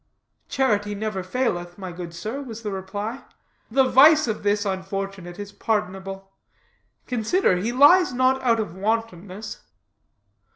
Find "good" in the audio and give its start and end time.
1.91-2.11